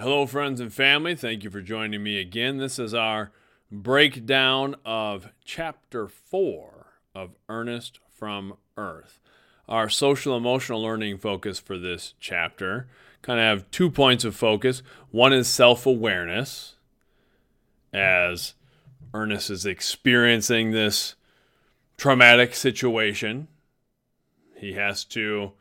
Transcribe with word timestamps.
Hello, 0.00 0.24
friends 0.24 0.62
and 0.62 0.72
family. 0.72 1.14
Thank 1.14 1.44
you 1.44 1.50
for 1.50 1.60
joining 1.60 2.02
me 2.02 2.18
again. 2.18 2.56
This 2.56 2.78
is 2.78 2.94
our 2.94 3.32
breakdown 3.70 4.74
of 4.82 5.28
chapter 5.44 6.08
four 6.08 6.86
of 7.14 7.34
Ernest 7.50 8.00
from 8.08 8.56
Earth. 8.78 9.20
Our 9.68 9.90
social 9.90 10.34
emotional 10.34 10.80
learning 10.80 11.18
focus 11.18 11.58
for 11.58 11.76
this 11.76 12.14
chapter 12.18 12.88
kind 13.20 13.38
of 13.38 13.44
have 13.44 13.70
two 13.70 13.90
points 13.90 14.24
of 14.24 14.34
focus. 14.34 14.82
One 15.10 15.34
is 15.34 15.48
self 15.48 15.84
awareness, 15.84 16.76
as 17.92 18.54
Ernest 19.12 19.50
is 19.50 19.66
experiencing 19.66 20.70
this 20.70 21.14
traumatic 21.98 22.54
situation. 22.54 23.48
He 24.56 24.72
has 24.72 25.04
to 25.04 25.52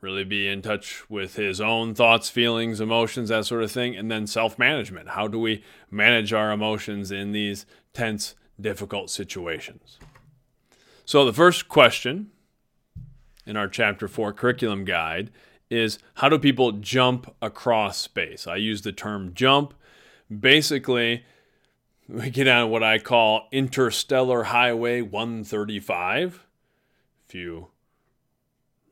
really 0.00 0.24
be 0.24 0.48
in 0.48 0.62
touch 0.62 1.08
with 1.10 1.36
his 1.36 1.60
own 1.60 1.94
thoughts, 1.94 2.30
feelings, 2.30 2.80
emotions, 2.80 3.28
that 3.28 3.46
sort 3.46 3.62
of 3.62 3.70
thing. 3.70 3.96
And 3.96 4.10
then 4.10 4.26
self 4.26 4.58
management. 4.58 5.10
How 5.10 5.28
do 5.28 5.38
we 5.38 5.62
manage 5.90 6.32
our 6.32 6.52
emotions 6.52 7.10
in 7.10 7.32
these 7.32 7.66
tense, 7.92 8.34
difficult 8.60 9.10
situations? 9.10 9.98
So, 11.04 11.24
the 11.24 11.32
first 11.32 11.68
question 11.68 12.30
in 13.46 13.56
our 13.56 13.68
chapter 13.68 14.08
four 14.08 14.32
curriculum 14.32 14.84
guide 14.84 15.30
is 15.70 15.98
how 16.14 16.28
do 16.28 16.38
people 16.38 16.72
jump 16.72 17.34
across 17.40 17.98
space? 17.98 18.46
I 18.46 18.56
use 18.56 18.82
the 18.82 18.92
term 18.92 19.32
jump. 19.34 19.74
Basically, 20.28 21.24
we 22.08 22.30
get 22.30 22.48
on 22.48 22.70
what 22.70 22.82
I 22.82 22.98
call 22.98 23.48
interstellar 23.52 24.44
highway 24.44 25.00
135. 25.00 26.44
If 27.28 27.34
you 27.34 27.68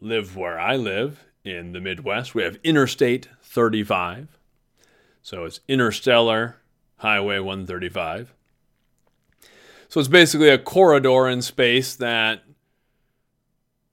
live 0.01 0.37
where 0.37 0.59
I 0.59 0.77
live 0.77 1.25
in 1.45 1.73
the 1.73 1.81
Midwest, 1.81 2.35
we 2.35 2.43
have 2.43 2.59
Interstate 2.63 3.29
35. 3.43 4.39
So 5.23 5.45
it's 5.45 5.61
Interstellar 5.69 6.57
Highway 6.97 7.39
135. 7.39 8.35
So 9.89 10.01
it's 10.01 10.09
basically 10.09 10.51
a 10.51 10.59
corridor 10.59 11.29
in 11.29 11.43
space 11.43 11.97
that 11.97 12.43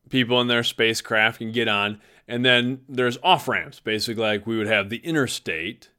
people 0.10 0.42
in 0.42 0.48
their 0.48 0.64
spacecraft 0.64 1.40
can 1.40 1.52
get 1.52 1.68
on. 1.68 2.02
And 2.28 2.44
then 2.44 2.82
there's 2.90 3.18
off 3.24 3.48
ramps, 3.48 3.80
basically, 3.80 4.24
like 4.24 4.48
we 4.48 4.58
would 4.58 4.68
have 4.68 4.90
the 4.90 4.98
interstate, 4.98 5.90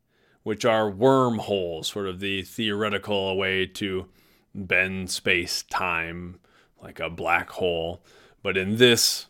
which 0.42 0.64
are 0.64 0.90
wormholes, 0.90 1.88
sort 1.88 2.06
of 2.06 2.20
the 2.20 2.42
theoretical 2.42 3.36
way 3.36 3.66
to 3.66 4.06
bend 4.54 5.10
space 5.10 5.62
time, 5.64 6.40
like 6.82 7.00
a 7.00 7.10
black 7.10 7.50
hole. 7.50 8.02
But 8.42 8.56
in 8.56 8.76
this 8.76 9.26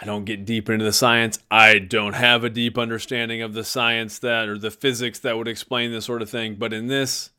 I 0.00 0.04
don't 0.04 0.24
get 0.24 0.44
deep 0.44 0.68
into 0.70 0.84
the 0.84 0.92
science. 0.92 1.40
I 1.50 1.80
don't 1.80 2.12
have 2.12 2.44
a 2.44 2.50
deep 2.50 2.78
understanding 2.78 3.42
of 3.42 3.52
the 3.52 3.64
science 3.64 4.20
that 4.20 4.48
or 4.48 4.56
the 4.56 4.70
physics 4.70 5.18
that 5.20 5.36
would 5.36 5.48
explain 5.48 5.90
this 5.90 6.04
sort 6.04 6.22
of 6.22 6.30
thing. 6.30 6.54
But 6.54 6.72
in 6.72 6.86
this 6.86 7.30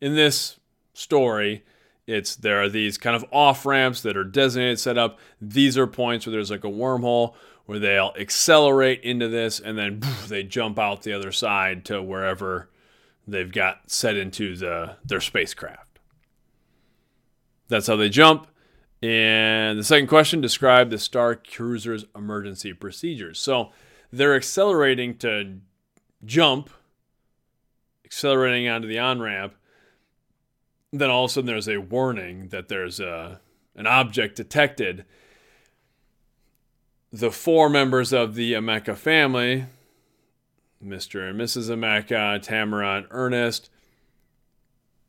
in 0.00 0.14
this 0.16 0.58
story, 0.92 1.64
it's 2.06 2.34
there 2.34 2.60
are 2.60 2.68
these 2.68 2.98
kind 2.98 3.14
of 3.14 3.24
off 3.30 3.64
ramps 3.64 4.02
that 4.02 4.16
are 4.16 4.24
designated 4.24 4.80
set 4.80 4.98
up. 4.98 5.20
These 5.40 5.78
are 5.78 5.86
points 5.86 6.26
where 6.26 6.32
there's 6.32 6.50
like 6.50 6.64
a 6.64 6.68
wormhole 6.68 7.34
where 7.66 7.78
they'll 7.78 8.12
accelerate 8.18 9.02
into 9.02 9.28
this 9.28 9.60
and 9.60 9.78
then 9.78 10.00
poof, 10.00 10.26
they 10.26 10.42
jump 10.42 10.80
out 10.80 11.02
the 11.02 11.12
other 11.12 11.30
side 11.30 11.84
to 11.84 12.02
wherever 12.02 12.68
they've 13.26 13.52
got 13.52 13.88
set 13.88 14.16
into 14.16 14.56
the 14.56 14.96
their 15.04 15.20
spacecraft. 15.20 16.00
That's 17.68 17.86
how 17.86 17.94
they 17.96 18.08
jump. 18.08 18.48
And 19.02 19.80
the 19.80 19.84
second 19.84 20.06
question 20.06 20.40
describe 20.40 20.90
the 20.90 20.98
Star 20.98 21.34
Cruiser's 21.34 22.04
emergency 22.14 22.72
procedures. 22.72 23.40
So 23.40 23.72
they're 24.12 24.36
accelerating 24.36 25.16
to 25.18 25.58
jump, 26.24 26.70
accelerating 28.04 28.68
onto 28.68 28.86
the 28.86 29.00
on 29.00 29.20
ramp. 29.20 29.54
Then 30.92 31.10
all 31.10 31.24
of 31.24 31.30
a 31.30 31.32
sudden 31.32 31.46
there's 31.46 31.68
a 31.68 31.78
warning 31.78 32.48
that 32.48 32.68
there's 32.68 33.00
a, 33.00 33.40
an 33.74 33.88
object 33.88 34.36
detected. 34.36 35.04
The 37.12 37.32
four 37.32 37.68
members 37.68 38.12
of 38.12 38.36
the 38.36 38.52
Emeka 38.52 38.96
family, 38.96 39.66
Mr. 40.84 41.28
and 41.28 41.40
Mrs. 41.40 41.70
Emeka, 41.70 42.40
Tamara, 42.40 42.98
and 42.98 43.06
Ernest, 43.10 43.68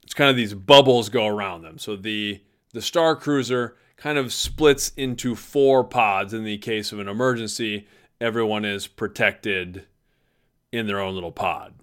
it's 0.02 0.16
kind 0.16 0.32
of 0.32 0.36
these 0.36 0.56
bubbles 0.56 1.10
go 1.10 1.28
around 1.28 1.62
them. 1.62 1.78
So 1.78 1.96
the 1.96 2.42
the 2.74 2.82
Star 2.82 3.16
Cruiser 3.16 3.78
kind 4.04 4.18
of 4.18 4.34
splits 4.34 4.92
into 4.98 5.34
four 5.34 5.82
pods 5.82 6.34
in 6.34 6.44
the 6.44 6.58
case 6.58 6.92
of 6.92 7.00
an 7.00 7.08
emergency. 7.08 7.88
Everyone 8.20 8.66
is 8.66 8.86
protected 8.86 9.86
in 10.74 10.88
their 10.88 11.00
own 11.00 11.16
little 11.16 11.32
pod. 11.32 11.74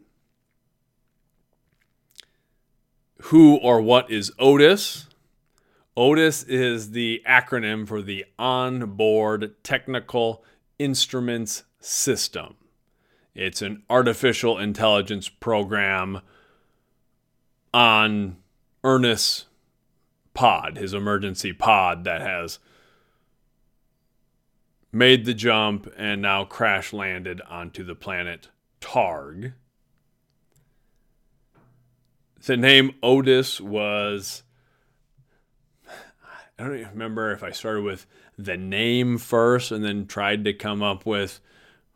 Who 3.22 3.56
or 3.56 3.80
what 3.80 4.10
is 4.10 4.32
Otis? 4.38 5.06
Otis 5.96 6.42
is 6.42 6.90
the 6.90 7.22
acronym 7.26 7.88
for 7.88 8.02
the 8.02 8.26
Onboard 8.38 9.54
Technical 9.64 10.44
Instruments 10.78 11.62
System. 11.80 12.54
It's 13.34 13.62
an 13.62 13.82
artificial 13.88 14.58
intelligence 14.58 15.30
program 15.30 16.20
on 17.72 18.36
Ernest 18.84 19.46
pod, 20.34 20.76
his 20.76 20.94
emergency 20.94 21.52
pod 21.52 22.04
that 22.04 22.20
has 22.20 22.58
made 24.92 25.24
the 25.24 25.34
jump 25.34 25.92
and 25.96 26.22
now 26.22 26.44
crash 26.44 26.92
landed 26.92 27.40
onto 27.48 27.84
the 27.84 27.94
planet 27.94 28.48
Targ. 28.80 29.52
The 32.44 32.56
name 32.56 32.94
Otis 33.02 33.60
was. 33.60 34.42
I 36.58 36.64
don't 36.64 36.74
even 36.74 36.90
remember 36.90 37.32
if 37.32 37.42
I 37.42 37.50
started 37.50 37.84
with 37.84 38.06
the 38.36 38.56
name 38.56 39.18
first 39.18 39.72
and 39.72 39.84
then 39.84 40.06
tried 40.06 40.44
to 40.44 40.52
come 40.52 40.82
up 40.82 41.06
with 41.06 41.40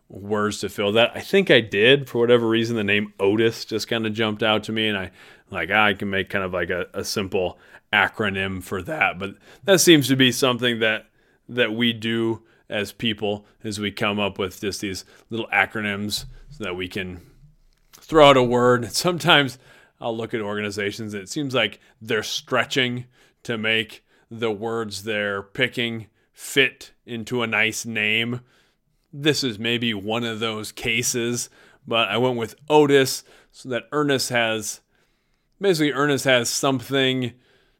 words 0.08 0.60
to 0.60 0.68
fill 0.68 0.92
that. 0.92 1.12
I 1.14 1.20
think 1.20 1.50
I 1.50 1.60
did. 1.60 2.08
For 2.08 2.18
whatever 2.18 2.48
reason, 2.48 2.76
the 2.76 2.84
name 2.84 3.12
Otis 3.18 3.64
just 3.64 3.88
kind 3.88 4.06
of 4.06 4.12
jumped 4.12 4.42
out 4.42 4.64
to 4.64 4.72
me, 4.72 4.88
and 4.88 4.96
I 4.96 5.10
like 5.50 5.70
ah, 5.72 5.86
I 5.86 5.94
can 5.94 6.10
make 6.10 6.28
kind 6.30 6.44
of 6.44 6.52
like 6.52 6.70
a, 6.70 6.86
a 6.92 7.04
simple 7.04 7.58
acronym 7.94 8.62
for 8.62 8.82
that. 8.82 9.19
But 9.19 9.37
that 9.65 9.81
seems 9.81 10.09
to 10.09 10.16
be 10.16 10.32
something 10.32 10.81
that 10.81 11.06
that 11.49 11.72
we 11.72 11.93
do 11.93 12.43
as 12.69 12.93
people 12.93 13.47
as 13.62 13.78
we 13.78 13.91
come 13.91 14.19
up 14.19 14.38
with 14.38 14.60
just 14.60 14.81
these 14.81 15.05
little 15.31 15.47
acronyms 15.53 16.25
so 16.50 16.65
that 16.65 16.75
we 16.75 16.88
can 16.88 17.21
throw 17.93 18.31
out 18.31 18.37
a 18.37 18.43
word. 18.43 18.84
And 18.84 18.93
sometimes 19.06 19.59
I'll 20.00 20.16
look 20.16 20.34
at 20.34 20.41
organizations 20.41 21.15
it 21.15 21.28
seems 21.28 21.55
like 21.55 21.81
they're 22.00 22.22
stretching 22.22 23.06
to 23.44 23.56
make 23.56 24.05
the 24.31 24.50
words 24.50 25.05
they're 25.05 25.43
picking 25.43 26.09
fit 26.32 26.93
into 27.06 27.43
a 27.43 27.47
nice 27.47 27.87
name. 27.87 28.41
This 29.12 29.44
is 29.44 29.59
maybe 29.59 29.94
one 29.94 30.25
of 30.25 30.41
those 30.41 30.72
cases, 30.72 31.49
but 31.87 32.09
I 32.09 32.16
went 32.16 32.37
with 32.37 32.56
Otis 32.69 33.22
so 33.53 33.69
that 33.69 33.84
Ernest 33.93 34.31
has 34.31 34.81
basically 35.61 35.93
Ernest 35.93 36.25
has 36.25 36.49
something 36.49 37.32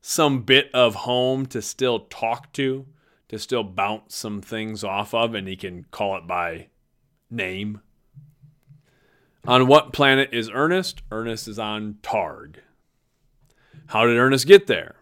some 0.07 0.43
bit 0.43 0.71
of 0.75 0.95
home 0.95 1.47
to 1.47 1.63
still 1.63 2.01
talk 2.11 2.53
to, 2.53 2.85
to 3.27 3.39
still 3.39 3.65
bounce 3.65 4.15
some 4.15 4.43
things 4.43 4.85
off 4.85 5.15
of, 5.15 5.35
and 5.35 5.49
he 5.49 5.57
can 5.57 5.87
call 5.91 6.15
it 6.19 6.27
by 6.27 6.67
name. 7.31 7.81
On 9.47 9.67
what 9.67 9.95
planet 9.95 10.29
is 10.31 10.51
Ernest? 10.53 11.01
Ernest 11.11 11.49
is 11.49 11.59
on 11.59 11.95
Targ. 12.03 12.57
How 13.87 14.07
did 14.07 14.19
Ernest 14.19 14.47
get 14.47 14.67
there? 14.67 14.97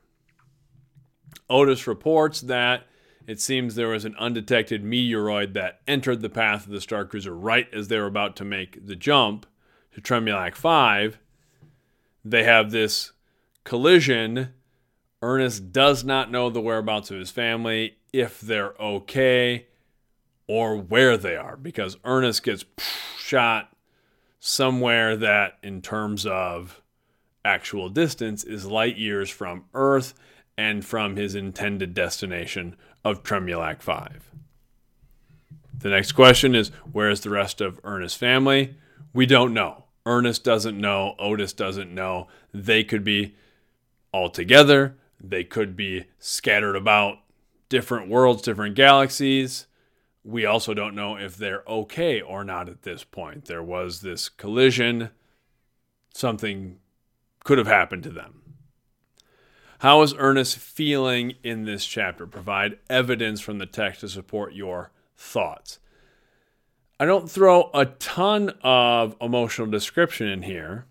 Otis 1.51 1.89
reports 1.89 2.41
that 2.41 2.87
it 3.27 3.41
seems 3.41 3.75
there 3.75 3.89
was 3.89 4.05
an 4.05 4.15
undetected 4.21 4.85
meteoroid 4.85 5.53
that 5.55 5.81
entered 5.89 6.23
the 6.23 6.31
path 6.31 6.67
of 6.67 6.71
the 6.71 6.81
Star 6.81 7.05
Cruiser 7.05 7.35
right 7.35 7.67
as 7.75 7.89
they 7.89 7.99
were 7.99 8.07
about 8.07 8.37
to 8.37 8.45
make 8.45 8.87
the 8.87 8.95
jump 8.95 9.47
to 9.95 10.01
Tremulac 10.01 10.55
5. 10.55 11.19
They 12.25 12.45
have 12.45 12.71
this 12.71 13.11
collision 13.65 14.51
Ernest 15.23 15.73
does 15.73 16.03
not 16.03 16.31
know 16.31 16.51
the 16.51 16.61
whereabouts 16.61 17.11
of 17.11 17.19
his 17.19 17.31
family, 17.31 17.97
if 18.13 18.41
they're 18.41 18.75
okay, 18.81 19.67
or 20.49 20.77
where 20.77 21.17
they 21.17 21.37
are, 21.37 21.57
because 21.57 21.97
Ernest 22.05 22.43
gets 22.43 22.65
shot 23.17 23.75
somewhere 24.41 25.17
that, 25.17 25.59
in 25.63 25.81
terms 25.81 26.27
of 26.27 26.83
actual 27.45 27.89
distance, 27.89 28.43
is 28.43 28.67
light 28.67 28.97
years 28.97 29.31
from 29.31 29.65
Earth 29.75 30.15
and 30.59 30.85
from 30.85 31.15
his 31.17 31.37
intended 31.37 31.95
destination 31.95 32.77
of 33.05 33.23
Tremulac 33.23 33.81
5. 33.81 34.31
The 35.79 35.89
next 35.89 36.13
question 36.13 36.55
is 36.55 36.71
Where's 36.91 37.21
the 37.21 37.31
rest 37.31 37.61
of 37.61 37.81
Ernest's 37.85 38.19
family? 38.19 38.77
We 39.13 39.27
don't 39.27 39.55
know. 39.55 39.85
Ernest 40.05 40.43
doesn't 40.43 40.81
know. 40.81 41.15
Otis 41.19 41.53
doesn't 41.53 41.95
know. 41.95 42.27
They 42.53 42.83
could 42.83 43.05
be 43.05 43.37
all 44.13 44.29
together. 44.29 44.97
They 45.23 45.45
could 45.45 45.77
be 45.77 46.07
scattered 46.19 46.75
about 46.75 47.19
different 47.69 48.09
worlds, 48.09 48.43
different 48.43 48.75
galaxies. 48.75 49.67
we 50.25 50.47
also 50.47 50.73
don't 50.73 50.95
know 50.95 51.17
if 51.17 51.37
they're 51.37 51.65
okay 51.67 52.21
or 52.21 52.45
not 52.45 52.69
at 52.69 52.83
this 52.83 53.05
point. 53.05 53.47
There 53.47 53.63
was 53.63 54.01
this 54.01 54.29
collision, 54.29 55.11
something 56.15 56.79
could 57.45 57.59
have 57.59 57.67
happened 57.67 58.05
to 58.05 58.11
them. 58.11 58.43
How 59.81 60.03
is 60.03 60.15
Ernest 60.17 60.59
feeling 60.59 61.35
in 61.43 61.65
this 61.65 61.85
chapter? 61.85 62.25
Provide 62.27 62.79
evidence 62.89 63.41
from 63.41 63.59
the 63.59 63.67
text 63.67 64.03
to 64.03 64.09
support 64.09 64.53
your 64.53 64.93
thoughts. 65.17 65.81
I 67.01 67.05
don't 67.05 67.29
throw 67.29 67.69
a 67.75 67.87
ton 67.87 68.53
of 68.63 69.17
emotional 69.21 69.67
description 69.67 70.29
in 70.29 70.43
here. 70.43 70.87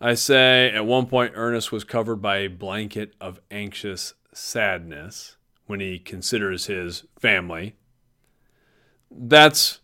I 0.00 0.14
say 0.14 0.70
at 0.70 0.86
one 0.86 1.06
point 1.06 1.32
Ernest 1.34 1.70
was 1.70 1.84
covered 1.84 2.16
by 2.16 2.38
a 2.38 2.48
blanket 2.48 3.14
of 3.20 3.40
anxious 3.50 4.14
sadness 4.32 5.36
when 5.66 5.80
he 5.80 5.98
considers 5.98 6.66
his 6.66 7.04
family. 7.18 7.76
That's 9.10 9.80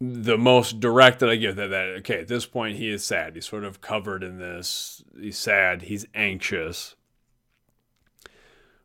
the 0.00 0.38
most 0.38 0.80
direct 0.80 1.20
that 1.20 1.28
I 1.28 1.36
give 1.36 1.56
that, 1.56 1.68
that 1.68 1.88
okay, 1.98 2.20
at 2.20 2.28
this 2.28 2.46
point 2.46 2.78
he 2.78 2.90
is 2.90 3.04
sad. 3.04 3.34
He's 3.34 3.46
sort 3.46 3.64
of 3.64 3.82
covered 3.82 4.22
in 4.22 4.38
this. 4.38 5.04
He's 5.18 5.36
sad, 5.36 5.82
he's 5.82 6.06
anxious. 6.14 6.94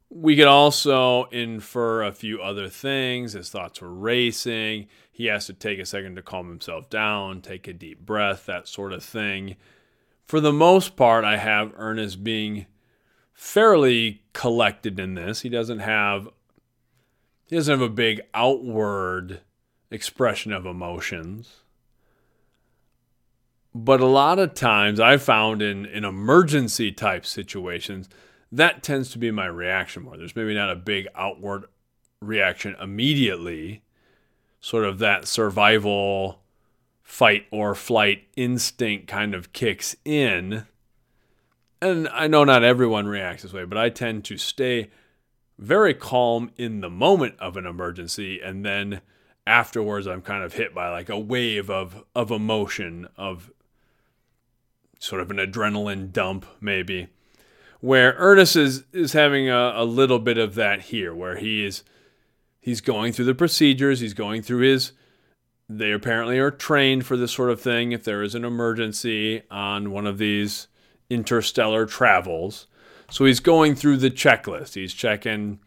We 0.09 0.35
could 0.35 0.47
also 0.47 1.25
infer 1.25 2.03
a 2.03 2.11
few 2.11 2.41
other 2.41 2.69
things. 2.69 3.33
His 3.33 3.49
thoughts 3.49 3.81
were 3.81 3.93
racing. 3.93 4.87
He 5.15 5.27
has 5.27 5.45
to 5.45 5.53
take 5.53 5.79
a 5.79 5.85
second 5.85 6.17
to 6.17 6.21
calm 6.21 6.49
himself 6.49 6.89
down, 6.89 7.39
take 7.39 7.69
a 7.69 7.73
deep 7.73 8.05
breath, 8.05 8.47
that 8.47 8.67
sort 8.67 8.91
of 8.91 9.01
thing. 9.01 9.55
For 10.25 10.41
the 10.41 10.51
most 10.51 10.97
part, 10.97 11.23
I 11.23 11.37
have 11.37 11.71
Ernest 11.77 12.21
being 12.21 12.65
fairly 13.33 14.23
collected 14.33 14.99
in 14.99 15.13
this. 15.13 15.39
He 15.39 15.47
doesn't 15.47 15.79
have 15.79 16.27
he 17.45 17.55
doesn't 17.55 17.79
have 17.79 17.89
a 17.89 17.93
big 17.93 18.23
outward 18.33 19.39
expression 19.89 20.51
of 20.51 20.65
emotions. 20.65 21.61
But 23.73 24.01
a 24.01 24.05
lot 24.05 24.37
of 24.37 24.53
times 24.53 24.99
I've 24.99 25.23
found 25.23 25.61
in, 25.61 25.85
in 25.85 26.03
emergency 26.03 26.91
type 26.91 27.25
situations, 27.25 28.09
that 28.51 28.83
tends 28.83 29.11
to 29.11 29.17
be 29.17 29.31
my 29.31 29.45
reaction 29.45 30.03
more. 30.03 30.17
There's 30.17 30.35
maybe 30.35 30.53
not 30.53 30.71
a 30.71 30.75
big 30.75 31.07
outward 31.15 31.67
reaction 32.19 32.75
immediately, 32.81 33.84
sort 34.65 34.83
of 34.83 34.97
that 34.97 35.27
survival 35.27 36.41
fight 37.03 37.45
or 37.51 37.75
flight 37.75 38.23
instinct 38.35 39.05
kind 39.05 39.35
of 39.35 39.53
kicks 39.53 39.95
in. 40.03 40.65
And 41.79 42.07
I 42.07 42.25
know 42.25 42.43
not 42.45 42.63
everyone 42.63 43.05
reacts 43.07 43.43
this 43.43 43.53
way, 43.53 43.63
but 43.65 43.77
I 43.77 43.89
tend 43.89 44.25
to 44.25 44.39
stay 44.39 44.89
very 45.59 45.93
calm 45.93 46.49
in 46.57 46.81
the 46.81 46.89
moment 46.89 47.35
of 47.37 47.57
an 47.57 47.67
emergency 47.67 48.41
and 48.41 48.65
then 48.65 49.01
afterwards 49.45 50.07
I'm 50.07 50.23
kind 50.23 50.43
of 50.43 50.53
hit 50.53 50.73
by 50.73 50.89
like 50.89 51.09
a 51.09 51.19
wave 51.19 51.69
of 51.69 52.03
of 52.15 52.31
emotion 52.31 53.07
of 53.17 53.51
sort 54.97 55.21
of 55.21 55.29
an 55.29 55.37
adrenaline 55.37 56.11
dump 56.11 56.43
maybe 56.59 57.07
where 57.81 58.15
Ernest 58.17 58.55
is 58.55 58.83
is 58.91 59.13
having 59.13 59.47
a, 59.47 59.73
a 59.75 59.85
little 59.85 60.19
bit 60.19 60.39
of 60.39 60.55
that 60.55 60.81
here 60.81 61.13
where 61.13 61.37
he 61.37 61.63
is 61.63 61.83
he's 62.65 62.81
going 62.81 63.13
through 63.13 63.25
the 63.25 63.35
procedures 63.35 63.99
he's 63.99 64.13
going 64.13 64.41
through 64.41 64.61
his 64.61 64.91
they 65.67 65.91
apparently 65.91 66.37
are 66.37 66.51
trained 66.51 67.05
for 67.05 67.17
this 67.17 67.31
sort 67.31 67.49
of 67.49 67.59
thing 67.61 67.91
if 67.91 68.03
there 68.03 68.21
is 68.21 68.35
an 68.35 68.45
emergency 68.45 69.41
on 69.49 69.91
one 69.91 70.05
of 70.05 70.17
these 70.17 70.67
interstellar 71.09 71.85
travels 71.85 72.67
so 73.09 73.25
he's 73.25 73.39
going 73.39 73.75
through 73.75 73.97
the 73.97 74.11
checklist 74.11 74.73
he's 74.73 74.93
checking 74.93 75.59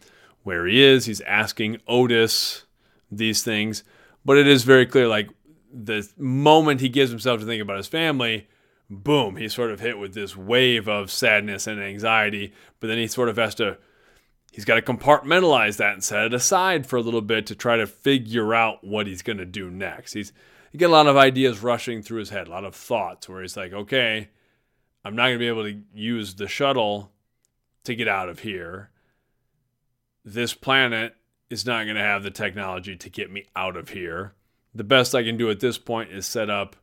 where 0.43 0.67
he 0.67 0.83
is 0.83 1.07
he's 1.07 1.21
asking 1.23 1.79
Otis 1.87 2.65
these 3.11 3.43
things. 3.43 3.85
But 4.25 4.39
it 4.39 4.47
is 4.47 4.65
very 4.65 4.87
clear, 4.87 5.09
like 5.09 5.31
the 5.73 6.09
moment 6.17 6.81
he 6.81 6.89
gives 6.89 7.11
himself 7.11 7.41
to 7.41 7.47
think 7.47 7.63
about 7.63 7.77
his 7.77 7.89
family, 7.89 8.49
boom, 8.91 9.37
he's 9.37 9.55
sort 9.55 9.71
of 9.71 9.81
hit 9.81 9.99
with 9.99 10.15
this 10.15 10.37
wave 10.37 10.89
of 10.89 11.11
sadness 11.11 11.67
and 11.67 11.81
anxiety. 11.81 12.53
But 12.81 12.89
then 12.89 12.99
he 12.99 13.07
sort 13.07 13.29
of 13.29 13.37
has 13.37 13.55
to, 13.57 13.79
he's 14.59 14.65
got 14.65 14.75
to 14.75 14.83
compartmentalize 14.83 15.77
that 15.77 15.93
and 15.93 16.03
set 16.03 16.25
it 16.25 16.35
aside 16.35 16.85
for 16.85 16.97
a 16.97 17.01
little 17.01 17.23
bit 17.23 17.47
to 17.47 17.55
try 17.55 17.77
to 17.77 17.87
figure 17.87 18.53
out 18.53 18.83
what 18.83 19.07
he's 19.07 19.23
going 19.23 19.39
to 19.39 19.45
do 19.45 19.71
next. 19.71 20.15
He's, 20.15 20.33
he 20.73 20.79
get 20.79 20.91
a 20.91 20.93
lot 20.93 21.07
of 21.07 21.17
ideas 21.17 21.63
rushing 21.63 22.03
through 22.03 22.19
his 22.19 22.31
head, 22.31 22.49
a 22.49 22.51
lot 22.51 22.65
of 22.65 22.75
thoughts 22.75 23.29
where 23.29 23.41
he's 23.41 23.57
like, 23.57 23.73
okay, 23.73 24.31
I'm 25.05 25.15
not 25.15 25.27
going 25.27 25.37
to 25.37 25.39
be 25.39 25.47
able 25.47 25.63
to 25.63 25.81
use 25.95 26.35
the 26.35 26.49
shuttle 26.49 27.13
to 27.85 27.95
get 27.95 28.09
out 28.09 28.29
of 28.29 28.41
here. 28.41 28.91
This 30.25 30.55
planet 30.55 31.15
is 31.49 31.65
not 31.65 31.85
going 31.85 31.95
to 31.95 32.03
have 32.03 32.25
the 32.25 32.33
technology 32.33 32.97
to 32.97 33.09
get 33.09 33.31
me 33.31 33.45
out 33.55 33.77
of 33.77 33.91
here. 33.91 34.35
The 34.75 34.83
best 34.83 35.15
I 35.15 35.23
can 35.23 35.37
do 35.37 35.51
at 35.51 35.61
this 35.61 35.79
point 35.79 36.11
is 36.11 36.27
set 36.27 36.51
up 36.51 36.75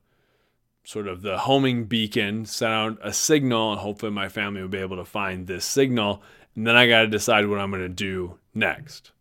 sort 0.85 1.09
of 1.09 1.23
the 1.23 1.39
homing 1.39 1.83
beacon, 1.85 2.45
send 2.45 2.71
out 2.71 2.99
a 3.03 3.11
signal, 3.11 3.73
and 3.73 3.81
hopefully 3.81 4.13
my 4.13 4.29
family 4.29 4.61
will 4.61 4.69
be 4.69 4.77
able 4.77 4.95
to 4.95 5.03
find 5.03 5.45
this 5.45 5.65
signal. 5.65 6.23
And 6.55 6.65
then 6.65 6.75
I 6.75 6.87
got 6.87 7.01
to 7.01 7.07
decide 7.07 7.47
what 7.47 7.59
I'm 7.59 7.71
going 7.71 7.81
to 7.81 7.89
do 7.89 8.39
next. 8.53 9.11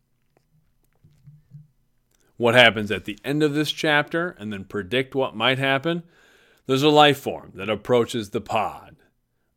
What 2.37 2.55
happens 2.55 2.91
at 2.91 3.05
the 3.05 3.19
end 3.25 3.43
of 3.43 3.55
this 3.55 3.71
chapter, 3.71 4.37
and 4.39 4.53
then 4.53 4.65
predict 4.65 5.15
what 5.15 5.37
might 5.37 5.59
happen. 5.59 6.03
There's 6.67 6.83
a 6.83 6.89
life 6.89 7.19
form 7.19 7.53
that 7.55 7.69
approaches 7.69 8.31
the 8.31 8.41
pod. 8.41 8.97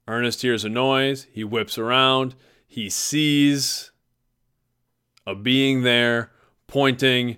Ernest 0.08 0.42
hears 0.42 0.64
a 0.64 0.70
noise. 0.70 1.28
He 1.32 1.44
whips 1.44 1.78
around. 1.78 2.36
He 2.68 2.90
sees 2.90 3.92
a 5.26 5.36
being 5.36 5.84
there 5.84 6.32
pointing 6.68 7.38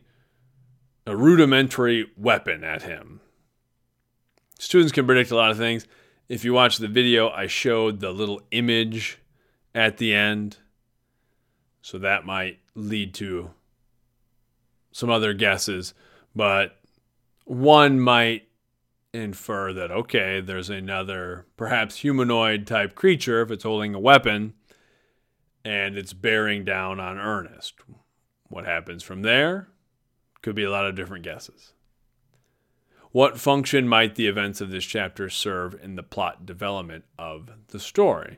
a 1.05 1.15
rudimentary 1.15 2.07
weapon 2.15 2.63
at 2.63 2.83
him. 2.83 3.21
Students 4.59 4.91
can 4.91 5.05
predict 5.05 5.31
a 5.31 5.35
lot 5.35 5.51
of 5.51 5.57
things. 5.57 5.87
If 6.27 6.43
you 6.43 6.53
watch 6.53 6.77
the 6.77 6.87
video, 6.87 7.29
I 7.29 7.47
showed 7.47 7.99
the 7.99 8.11
little 8.11 8.41
image 8.51 9.19
at 9.73 9.97
the 9.97 10.13
end. 10.13 10.57
So 11.81 11.97
that 11.99 12.25
might 12.25 12.59
lead 12.75 13.13
to 13.15 13.51
some 14.91 15.09
other 15.09 15.33
guesses. 15.33 15.93
But 16.35 16.77
one 17.45 17.99
might 17.99 18.47
infer 19.13 19.73
that, 19.73 19.91
okay, 19.91 20.39
there's 20.39 20.69
another 20.69 21.45
perhaps 21.57 21.97
humanoid 21.97 22.67
type 22.67 22.95
creature 22.95 23.41
if 23.41 23.51
it's 23.51 23.63
holding 23.63 23.95
a 23.95 23.99
weapon 23.99 24.53
and 25.65 25.97
it's 25.97 26.13
bearing 26.13 26.63
down 26.63 26.99
on 26.99 27.17
Ernest. 27.17 27.75
What 28.47 28.65
happens 28.65 29.03
from 29.03 29.21
there 29.21 29.69
could 30.41 30.55
be 30.55 30.63
a 30.63 30.71
lot 30.71 30.85
of 30.85 30.95
different 30.95 31.23
guesses. 31.23 31.73
What 33.11 33.39
function 33.39 33.87
might 33.87 34.15
the 34.15 34.27
events 34.27 34.61
of 34.61 34.69
this 34.69 34.85
chapter 34.85 35.29
serve 35.29 35.75
in 35.81 35.95
the 35.95 36.03
plot 36.03 36.45
development 36.45 37.05
of 37.17 37.49
the 37.69 37.79
story? 37.79 38.37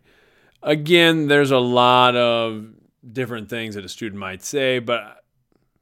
Again, 0.64 1.28
there's 1.28 1.52
a 1.52 1.58
lot 1.58 2.16
of 2.16 2.68
different 3.12 3.50
things 3.50 3.76
that 3.76 3.86
a 3.86 3.90
student 3.90 4.20
might 4.20 4.44
say, 4.44 4.80
but 4.80 5.24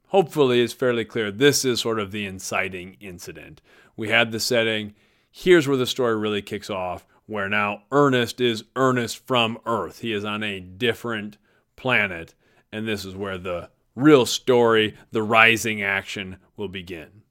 hopefully 0.08 0.62
it's 0.62 0.72
fairly 0.72 1.04
clear 1.04 1.30
this 1.30 1.64
is 1.64 1.80
sort 1.80 1.98
of 1.98 2.12
the 2.12 2.24
inciting 2.24 2.96
incident. 3.00 3.60
We 3.96 4.08
had 4.08 4.32
the 4.32 4.40
setting, 4.40 4.94
here's 5.30 5.68
where 5.68 5.76
the 5.76 5.86
story 5.86 6.16
really 6.16 6.42
kicks 6.42 6.70
off 6.70 7.06
where 7.30 7.48
now 7.48 7.82
Ernest 7.92 8.40
is 8.40 8.64
Ernest 8.74 9.24
from 9.24 9.56
Earth. 9.64 10.00
He 10.00 10.12
is 10.12 10.24
on 10.24 10.42
a 10.42 10.58
different 10.58 11.38
planet, 11.76 12.34
and 12.72 12.88
this 12.88 13.04
is 13.04 13.14
where 13.14 13.38
the 13.38 13.70
real 13.94 14.26
story, 14.26 14.96
the 15.12 15.22
rising 15.22 15.80
action, 15.80 16.38
will 16.56 16.66
begin. 16.66 17.22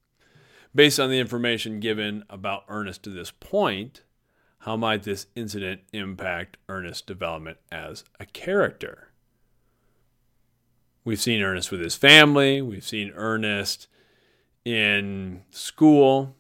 Based 0.74 1.02
on 1.02 1.10
the 1.10 1.20
information 1.20 1.82
given 1.82 2.24
about 2.30 2.64
Ernest 2.70 3.04
to 3.04 3.10
this 3.10 3.32
point, 3.32 4.04
how 4.60 4.76
might 4.76 5.04
this 5.04 5.28
incident 5.36 5.82
impact 5.94 6.58
Ernest's 6.68 7.02
development 7.02 7.58
as 7.72 8.04
a 8.20 8.26
character? 8.26 9.10
We've 11.06 11.20
seen 11.20 11.42
Ernest 11.42 11.72
with 11.72 11.82
his 11.82 11.96
family, 11.96 12.62
we've 12.62 12.86
seen 12.86 13.12
Ernest 13.16 13.88
in 14.66 15.44
school. 15.50 16.36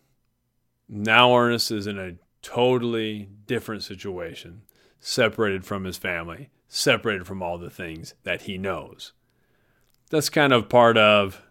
Now 0.87 1.35
Ernest 1.35 1.71
is 1.71 1.87
in 1.87 1.97
a 1.97 2.15
totally 2.41 3.29
different 3.45 3.83
situation, 3.83 4.63
separated 4.99 5.65
from 5.65 5.85
his 5.85 5.97
family, 5.97 6.49
separated 6.67 7.25
from 7.25 7.41
all 7.41 7.57
the 7.57 7.69
things 7.69 8.13
that 8.23 8.41
he 8.41 8.57
knows. 8.57 9.13
That's 10.09 10.29
kind 10.29 10.51
of 10.51 10.69
part 10.69 10.97
of, 10.97 11.41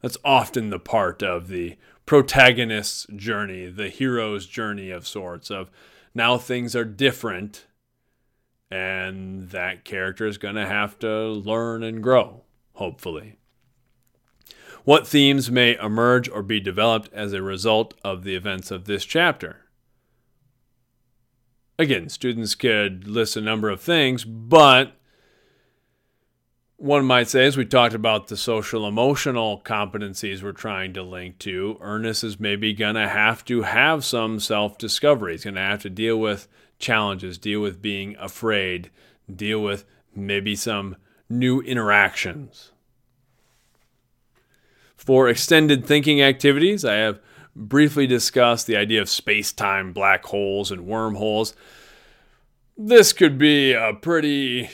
that's 0.00 0.18
often 0.24 0.70
the 0.70 0.78
part 0.78 1.22
of 1.22 1.48
the 1.48 1.76
protagonist's 2.06 3.06
journey, 3.14 3.66
the 3.66 3.88
hero's 3.88 4.46
journey 4.46 4.90
of 4.90 5.06
sorts, 5.06 5.50
of 5.50 5.70
now 6.14 6.38
things 6.38 6.74
are 6.74 6.84
different 6.84 7.66
and 8.70 9.50
that 9.50 9.84
character 9.84 10.26
is 10.26 10.38
going 10.38 10.54
to 10.54 10.66
have 10.66 10.98
to 11.00 11.28
learn 11.28 11.82
and 11.82 12.02
grow, 12.02 12.44
hopefully. 12.74 13.36
What 14.84 15.06
themes 15.06 15.50
may 15.50 15.76
emerge 15.76 16.28
or 16.28 16.42
be 16.42 16.60
developed 16.60 17.10
as 17.12 17.32
a 17.32 17.42
result 17.42 17.94
of 18.02 18.24
the 18.24 18.34
events 18.34 18.70
of 18.70 18.84
this 18.84 19.04
chapter? 19.04 19.70
again, 21.80 22.08
students 22.08 22.54
could 22.54 23.08
list 23.08 23.36
a 23.36 23.40
number 23.40 23.70
of 23.70 23.80
things, 23.80 24.24
but 24.24 24.92
one 26.80 27.04
might 27.04 27.28
say, 27.28 27.44
as 27.44 27.58
we 27.58 27.66
talked 27.66 27.94
about 27.94 28.28
the 28.28 28.38
social 28.38 28.88
emotional 28.88 29.60
competencies 29.62 30.42
we're 30.42 30.52
trying 30.52 30.94
to 30.94 31.02
link 31.02 31.38
to, 31.40 31.76
Ernest 31.82 32.24
is 32.24 32.40
maybe 32.40 32.72
going 32.72 32.94
to 32.94 33.06
have 33.06 33.44
to 33.44 33.62
have 33.62 34.02
some 34.02 34.40
self 34.40 34.78
discovery. 34.78 35.32
He's 35.32 35.44
going 35.44 35.56
to 35.56 35.60
have 35.60 35.82
to 35.82 35.90
deal 35.90 36.16
with 36.16 36.48
challenges, 36.78 37.36
deal 37.36 37.60
with 37.60 37.82
being 37.82 38.16
afraid, 38.18 38.90
deal 39.30 39.60
with 39.60 39.84
maybe 40.14 40.56
some 40.56 40.96
new 41.28 41.60
interactions. 41.60 42.72
For 44.96 45.28
extended 45.28 45.84
thinking 45.84 46.22
activities, 46.22 46.82
I 46.82 46.94
have 46.94 47.20
briefly 47.54 48.06
discussed 48.06 48.66
the 48.66 48.76
idea 48.76 49.02
of 49.02 49.10
space 49.10 49.52
time 49.52 49.92
black 49.92 50.24
holes 50.24 50.70
and 50.70 50.86
wormholes. 50.86 51.54
This 52.74 53.12
could 53.12 53.36
be 53.36 53.74
a 53.74 53.92
pretty. 53.92 54.70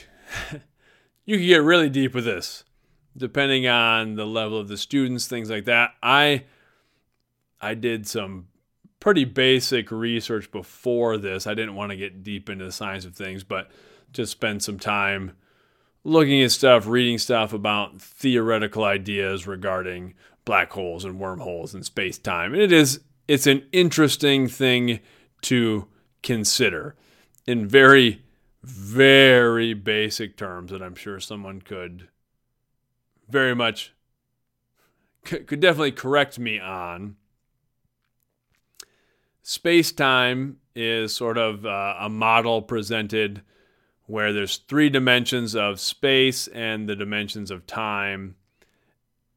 you 1.27 1.37
can 1.37 1.47
get 1.47 1.63
really 1.63 1.91
deep 1.91 2.15
with 2.15 2.25
this, 2.25 2.65
depending 3.17 3.67
on 3.67 4.15
the 4.15 4.25
level 4.25 4.59
of 4.59 4.69
the 4.69 4.79
students, 4.79 5.27
things 5.27 5.51
like 5.51 5.67
that. 5.67 5.91
I 6.03 6.45
I 7.61 7.75
did 7.75 8.07
some 8.07 8.47
pretty 9.01 9.25
basic 9.25 9.91
research 9.91 10.51
before 10.51 11.19
this. 11.19 11.47
I 11.47 11.55
didn't 11.55 11.75
want 11.75 11.91
to 11.91 11.97
get 11.97 12.23
deep 12.23 12.49
into 12.49 12.65
the 12.65 12.73
science 12.73 13.05
of 13.05 13.15
things, 13.15 13.45
but 13.45 13.71
just 14.13 14.33
spend 14.33 14.63
some 14.63 14.79
time 14.79 15.33
looking 16.05 16.43
at 16.43 16.53
stuff, 16.53 16.87
reading 16.87 17.19
stuff 17.19 17.53
about 17.53 18.01
theoretical 18.01 18.85
ideas 18.85 19.47
regarding 19.47 20.15
black 20.45 20.73
holes 20.73 21.05
and 21.05 21.19
wormholes 21.19 21.75
and 21.75 21.85
space 21.85 22.19
time. 22.19 22.53
And 22.53 22.63
it 22.63 22.73
is 22.73 23.01
it's 23.27 23.49
an 23.49 23.67
interesting 23.73 24.47
thing 24.47 25.01
to 25.43 25.89
consider 26.23 26.95
in 27.47 27.67
very 27.67 28.23
very 28.67 29.75
basic 29.75 30.37
terms 30.37 30.73
that 30.73 30.83
I'm 30.83 30.97
sure 30.97 31.21
someone 31.21 31.63
could 31.63 32.09
very 33.29 33.55
much 33.55 33.95
could 35.25 35.61
definitely 35.61 35.93
correct 35.93 36.39
me 36.39 36.59
on. 36.59 37.17
Space 39.43 39.93
time 39.93 40.59
is 40.75 41.15
sort 41.15 41.39
of 41.39 41.65
uh, 41.65 41.95
a 42.01 42.09
model 42.09 42.61
presented 42.61 43.43
where 44.07 44.33
there's 44.33 44.57
three 44.57 44.89
dimensions 44.89 45.55
of 45.55 45.79
space 45.79 46.49
and 46.49 46.89
the 46.89 46.97
dimensions 46.97 47.53
of 47.53 47.67
time 47.67 48.35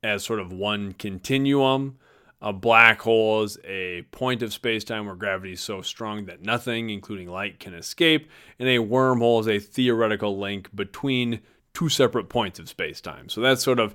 as 0.01 0.24
sort 0.24 0.39
of 0.39 0.51
one 0.51 0.93
continuum. 0.93 2.00
A 2.41 2.53
black 2.53 3.01
hole 3.01 3.43
is 3.43 3.58
a 3.65 4.03
point 4.12 4.41
of 4.41 4.53
space-time 4.53 5.05
where 5.05 5.15
gravity 5.15 5.53
is 5.53 5.62
so 5.62 5.81
strong 5.81 6.25
that 6.25 6.41
nothing, 6.41 6.89
including 6.89 7.27
light, 7.29 7.60
can 7.60 7.74
escape, 7.74 8.29
and 8.58 8.69
a 8.69 8.77
wormhole 8.77 9.41
is 9.41 9.48
a 9.48 9.60
theoretical 9.60 10.38
link 10.38 10.74
between 10.74 11.41
two 11.74 11.89
separate 11.89 12.29
points 12.29 12.58
of 12.58 12.69
space-time. 12.69 13.27
So 13.27 13.41
that's 13.41 13.62
sort 13.62 13.79
of 13.79 13.93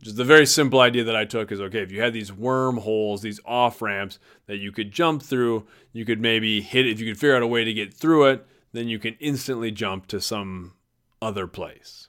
just 0.00 0.16
the 0.16 0.24
very 0.24 0.46
simple 0.46 0.80
idea 0.80 1.04
that 1.04 1.16
I 1.16 1.24
took 1.24 1.52
is 1.52 1.60
okay, 1.60 1.82
if 1.82 1.92
you 1.92 2.00
had 2.00 2.12
these 2.12 2.32
wormholes, 2.32 3.20
these 3.20 3.40
off 3.44 3.82
ramps 3.82 4.18
that 4.46 4.58
you 4.58 4.72
could 4.72 4.90
jump 4.90 5.22
through, 5.22 5.66
you 5.92 6.04
could 6.04 6.20
maybe 6.20 6.60
hit 6.60 6.86
it. 6.86 6.92
If 6.92 7.00
you 7.00 7.06
could 7.06 7.20
figure 7.20 7.36
out 7.36 7.42
a 7.42 7.46
way 7.46 7.64
to 7.64 7.74
get 7.74 7.92
through 7.92 8.26
it, 8.26 8.46
then 8.72 8.88
you 8.88 8.98
can 8.98 9.16
instantly 9.20 9.70
jump 9.70 10.06
to 10.06 10.20
some 10.20 10.74
other 11.20 11.46
place. 11.46 12.08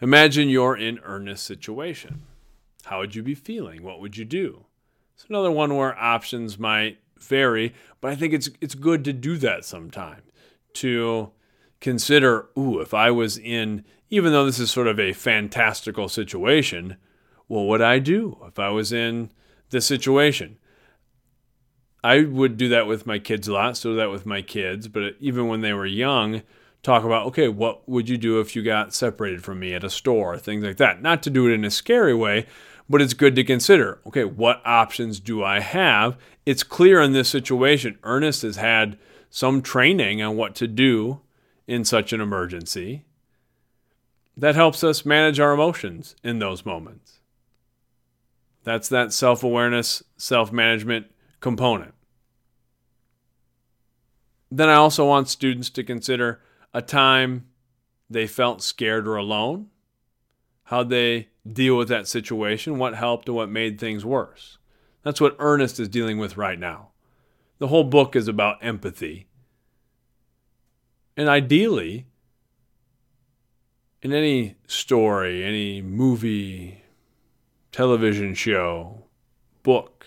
Imagine 0.00 0.48
you're 0.48 0.76
in 0.76 0.98
Ernest's 1.02 1.46
situation. 1.46 2.22
How 2.84 2.98
would 2.98 3.14
you 3.14 3.22
be 3.22 3.34
feeling? 3.34 3.82
What 3.82 4.00
would 4.00 4.16
you 4.16 4.24
do? 4.24 4.66
It's 5.14 5.26
another 5.28 5.50
one 5.50 5.76
where 5.76 5.98
options 5.98 6.58
might 6.58 6.98
vary, 7.18 7.74
but 8.00 8.10
I 8.10 8.16
think 8.16 8.32
it's 8.32 8.50
it's 8.60 8.74
good 8.74 9.04
to 9.04 9.12
do 9.12 9.36
that 9.38 9.64
sometimes. 9.64 10.22
To 10.74 11.30
consider, 11.80 12.48
ooh, 12.58 12.80
if 12.80 12.92
I 12.92 13.10
was 13.10 13.38
in, 13.38 13.84
even 14.10 14.32
though 14.32 14.46
this 14.46 14.58
is 14.58 14.70
sort 14.70 14.88
of 14.88 14.98
a 14.98 15.12
fantastical 15.12 16.08
situation, 16.08 16.96
what 17.46 17.62
would 17.62 17.82
I 17.82 17.98
do 17.98 18.38
if 18.46 18.58
I 18.58 18.70
was 18.70 18.92
in 18.92 19.30
this 19.70 19.86
situation? 19.86 20.58
I 22.02 22.22
would 22.24 22.56
do 22.56 22.68
that 22.68 22.86
with 22.86 23.06
my 23.06 23.18
kids 23.18 23.48
a 23.48 23.52
lot, 23.52 23.76
so 23.76 23.94
that 23.94 24.10
with 24.10 24.26
my 24.26 24.42
kids, 24.42 24.88
but 24.88 25.14
even 25.20 25.46
when 25.46 25.62
they 25.62 25.72
were 25.72 25.86
young, 25.86 26.42
talk 26.82 27.02
about, 27.02 27.26
okay, 27.26 27.48
what 27.48 27.88
would 27.88 28.08
you 28.08 28.18
do 28.18 28.40
if 28.40 28.54
you 28.54 28.62
got 28.62 28.92
separated 28.92 29.42
from 29.42 29.58
me 29.58 29.72
at 29.72 29.82
a 29.82 29.90
store, 29.90 30.38
things 30.38 30.62
like 30.62 30.76
that. 30.76 31.00
Not 31.00 31.22
to 31.22 31.30
do 31.30 31.48
it 31.48 31.54
in 31.54 31.64
a 31.64 31.70
scary 31.70 32.14
way, 32.14 32.46
but 32.88 33.00
it's 33.00 33.14
good 33.14 33.34
to 33.36 33.44
consider 33.44 34.00
okay, 34.06 34.24
what 34.24 34.62
options 34.64 35.20
do 35.20 35.42
I 35.42 35.60
have? 35.60 36.16
It's 36.46 36.62
clear 36.62 37.00
in 37.00 37.12
this 37.12 37.28
situation, 37.28 37.98
Ernest 38.02 38.42
has 38.42 38.56
had 38.56 38.98
some 39.30 39.62
training 39.62 40.22
on 40.22 40.36
what 40.36 40.54
to 40.56 40.68
do 40.68 41.20
in 41.66 41.84
such 41.84 42.12
an 42.12 42.20
emergency. 42.20 43.04
That 44.36 44.54
helps 44.54 44.84
us 44.84 45.06
manage 45.06 45.40
our 45.40 45.52
emotions 45.52 46.16
in 46.22 46.38
those 46.38 46.66
moments. 46.66 47.20
That's 48.64 48.88
that 48.88 49.12
self 49.12 49.42
awareness, 49.42 50.02
self 50.16 50.52
management 50.52 51.06
component. 51.40 51.94
Then 54.50 54.68
I 54.68 54.74
also 54.74 55.06
want 55.06 55.28
students 55.28 55.70
to 55.70 55.84
consider 55.84 56.40
a 56.72 56.80
time 56.82 57.46
they 58.08 58.26
felt 58.26 58.62
scared 58.62 59.06
or 59.08 59.16
alone, 59.16 59.68
how 60.74 60.82
they 60.82 61.28
deal 61.50 61.76
with 61.76 61.86
that 61.86 62.08
situation, 62.08 62.78
what 62.78 62.96
helped 62.96 63.28
and 63.28 63.36
what 63.36 63.48
made 63.48 63.78
things 63.78 64.04
worse. 64.04 64.58
That's 65.04 65.20
what 65.20 65.36
Ernest 65.38 65.78
is 65.78 65.88
dealing 65.88 66.18
with 66.18 66.36
right 66.36 66.58
now. 66.58 66.88
The 67.58 67.68
whole 67.68 67.84
book 67.84 68.16
is 68.16 68.26
about 68.26 68.58
empathy. 68.60 69.28
And 71.16 71.28
ideally, 71.28 72.06
in 74.02 74.12
any 74.12 74.56
story, 74.66 75.44
any 75.44 75.80
movie, 75.80 76.82
television 77.70 78.34
show, 78.34 79.04
book, 79.62 80.06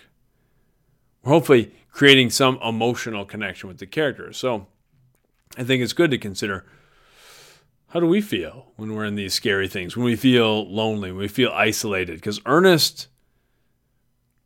we're 1.22 1.32
hopefully 1.32 1.72
creating 1.90 2.28
some 2.28 2.58
emotional 2.62 3.24
connection 3.24 3.68
with 3.68 3.78
the 3.78 3.86
characters. 3.86 4.36
So 4.36 4.66
I 5.56 5.64
think 5.64 5.82
it's 5.82 5.94
good 5.94 6.10
to 6.10 6.18
consider 6.18 6.66
how 7.88 8.00
do 8.00 8.06
we 8.06 8.20
feel 8.20 8.72
when 8.76 8.94
we're 8.94 9.04
in 9.04 9.14
these 9.14 9.34
scary 9.34 9.66
things, 9.66 9.96
when 9.96 10.04
we 10.04 10.16
feel 10.16 10.70
lonely, 10.70 11.10
when 11.10 11.20
we 11.20 11.28
feel 11.28 11.50
isolated? 11.54 12.16
Because 12.16 12.40
Ernest 12.44 13.08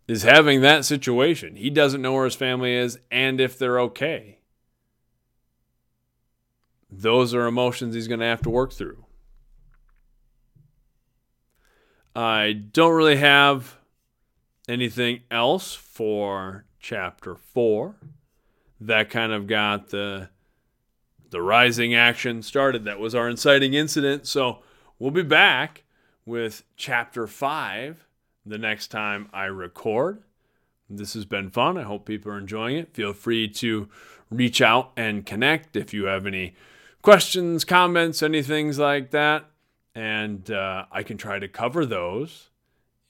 is 0.07 0.23
having 0.23 0.61
that 0.61 0.85
situation. 0.85 1.57
He 1.57 1.71
doesn't 1.71 2.03
know 2.03 2.13
where 2.13 2.25
his 2.25 2.35
family 2.35 2.75
is 2.75 2.99
and 3.11 3.41
if 3.41 3.59
they're 3.59 3.81
okay. 3.81 4.39
Those 6.91 7.35
are 7.35 7.47
emotions 7.47 7.95
he's 7.95 8.09
going 8.09 8.21
to 8.21 8.27
have 8.27 8.43
to 8.43 8.51
work 8.51 8.73
through. 8.73 9.07
I 12.15 12.53
don't 12.53 12.93
really 12.93 13.17
have 13.17 13.79
anything 14.69 15.23
else 15.31 15.75
for 15.75 16.67
chapter 16.79 17.35
4. 17.35 17.97
That 18.83 19.11
kind 19.11 19.33
of 19.33 19.47
got 19.47 19.89
the 19.89 20.29
the 21.33 21.43
rising 21.43 21.95
action 21.95 22.43
started. 22.43 22.85
That 22.85 23.01
was 23.01 23.15
our 23.15 23.29
inciting 23.29 23.75
incident. 23.75 24.27
So 24.29 24.61
we'll 25.01 25.11
be 25.11 25.23
back 25.23 25.83
with 26.25 26.63
chapter 26.77 27.27
five 27.27 28.07
the 28.47 28.59
next 28.59 28.89
time 28.89 29.29
I 29.33 29.47
record. 29.47 30.23
This 30.89 31.15
has 31.15 31.25
been 31.25 31.51
fun. 31.51 31.79
I 31.79 31.83
hope 31.83 32.05
people 32.05 32.31
are 32.31 32.39
enjoying 32.39 32.77
it. 32.77 32.95
Feel 32.95 33.13
free 33.13 33.49
to 33.49 33.89
reach 34.31 34.61
out 34.61 34.93
and 34.97 35.27
connect 35.27 35.75
if 35.75 35.93
you 35.93 36.05
have 36.05 36.27
any 36.27 36.55
questions, 37.01 37.65
comments, 37.65 38.23
anything 38.23 38.77
like 38.77 39.11
that. 39.11 39.47
And 39.95 40.51
uh, 40.51 40.85
I 40.93 41.03
can 41.03 41.17
try 41.17 41.39
to 41.39 41.49
cover 41.49 41.85
those 41.85 42.51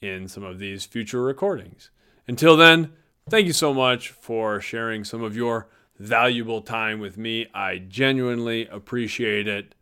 in 0.00 0.28
some 0.28 0.44
of 0.44 0.58
these 0.58 0.84
future 0.84 1.22
recordings. 1.22 1.90
Until 2.26 2.56
then, 2.56 2.92
thank 3.28 3.46
you 3.46 3.52
so 3.52 3.74
much 3.74 4.10
for 4.10 4.60
sharing 4.60 5.04
some 5.04 5.22
of 5.22 5.36
your 5.36 5.68
valuable 6.02 6.60
time 6.60 6.98
with 6.98 7.16
me. 7.16 7.46
I 7.54 7.78
genuinely 7.78 8.66
appreciate 8.66 9.46
it. 9.46 9.74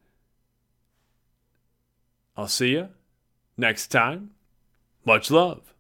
I'll 2.37 2.47
see 2.47 2.73
you 2.73 2.89
next 3.57 3.89
time. 3.89 4.31
Much 5.05 5.31
love. 5.31 5.73